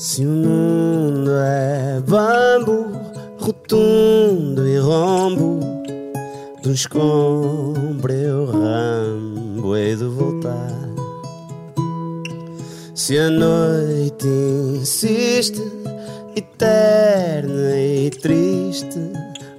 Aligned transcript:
Se 0.00 0.24
o 0.24 0.30
mundo 0.30 1.30
é 1.30 2.00
bambu, 2.00 2.86
rotundo 3.38 4.66
e 4.66 4.78
rombo, 4.78 5.60
do 6.62 6.72
escombro 6.72 8.10
eu 8.10 8.46
rambo 8.46 9.76
e 9.76 9.94
de 9.94 10.04
voltar. 10.04 10.88
Se 12.94 13.18
a 13.18 13.28
noite 13.28 14.26
insiste, 14.80 15.62
eterna 16.34 17.76
e 17.76 18.08
triste, 18.08 18.98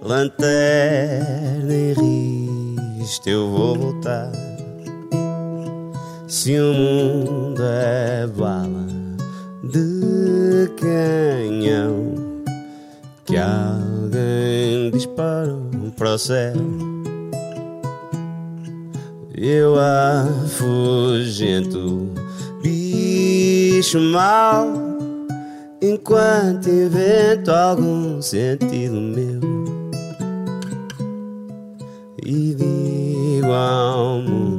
lanterna 0.00 1.74
e 1.74 1.94
riste, 3.00 3.28
eu 3.28 3.50
vou 3.50 3.74
voltar. 3.74 4.30
Se 6.28 6.56
o 6.60 6.72
mundo 6.72 7.60
é 7.60 8.24
bala 8.28 9.07
canhão 11.08 12.12
que 13.24 13.36
alguém 13.38 14.90
disparou 14.90 15.70
para 15.96 16.14
o 16.14 16.18
céu. 16.18 16.52
Eu 19.34 19.76
afugento, 20.44 22.08
bicho 22.62 24.00
mau, 24.00 24.66
enquanto 25.80 26.68
invento 26.68 27.50
algum 27.50 28.20
sentido 28.20 29.00
meu. 29.00 29.40
E 32.22 32.54
digo 32.54 33.50
ao 33.52 34.20
mundo 34.20 34.57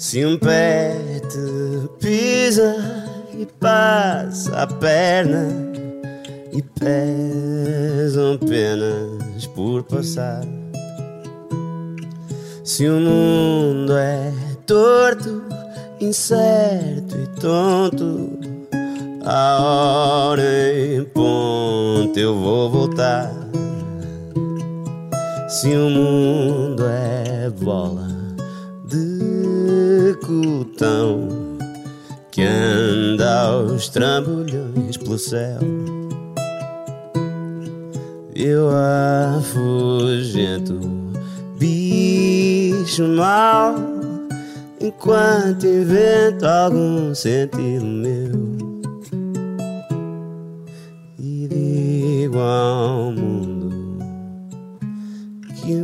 Se 0.00 0.24
um 0.24 0.38
pé 0.38 0.96
te 1.28 1.88
pisa 2.00 2.74
e 3.38 3.44
passa 3.44 4.62
a 4.62 4.66
perna 4.66 5.46
e 6.50 6.62
pesam 6.62 8.38
penas 8.38 9.46
por 9.54 9.82
passar. 9.82 10.40
Se 12.64 12.88
o 12.88 12.98
mundo 12.98 13.94
é 13.94 14.32
torto, 14.64 15.42
incerto 16.00 17.18
e 17.18 17.26
tonto, 17.38 18.38
a 19.22 19.58
hora 19.60 20.72
em 20.78 21.04
ponto 21.04 22.18
eu 22.18 22.40
vou 22.40 22.70
voltar. 22.70 23.30
Se 25.46 25.68
o 25.76 25.90
mundo 25.90 26.86
é 26.86 27.50
bola 27.50 28.08
de 28.86 29.59
cotão 30.30 31.58
que 32.30 32.42
anda 32.42 33.48
aos 33.48 33.88
trambolhões 33.88 34.96
pelo 34.96 35.18
céu. 35.18 35.58
Eu 38.32 38.70
afugento, 39.40 40.78
bicho 41.58 43.08
mau, 43.08 43.74
enquanto 44.80 45.66
invento 45.66 46.46
algum 46.46 47.12
sentido 47.12 47.84
meu. 47.84 48.30
E 51.18 51.48
digo 51.48 52.38
ao 52.38 53.10
mundo 53.10 53.98
que 55.56 55.74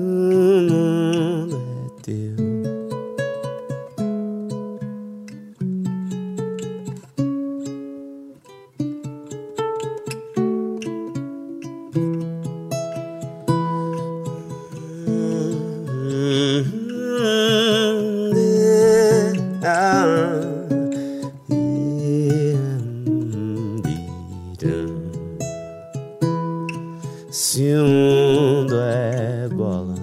mundo 27.96 28.76
é 28.78 29.48
bola 29.48 29.94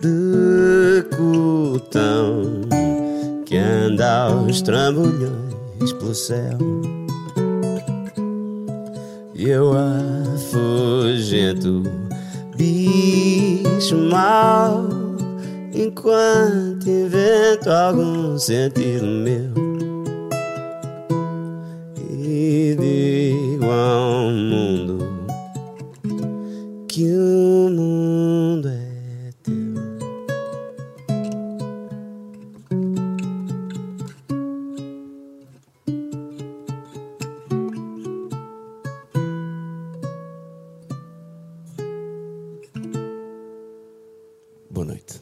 de 0.00 1.02
cotão 1.16 2.60
que 3.46 3.56
anda 3.56 4.26
aos 4.26 4.60
trambolhões 4.60 5.92
pelo 5.98 6.14
céu, 6.14 6.58
e 9.34 9.48
eu 9.48 9.72
afugento, 10.36 11.82
bicho 12.56 13.96
mau, 13.96 14.86
enquanto 15.74 16.88
invento 16.88 17.70
algum 17.70 18.38
sentido 18.38 19.06
meu. 19.06 19.63
Que 26.94 27.10
o 27.10 27.70
mundo 27.70 28.68
é 28.68 29.32
teu. 29.42 29.74
Boa 44.70 44.86
noite, 44.86 45.20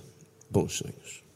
bons 0.50 0.76
sonhos. 0.76 1.31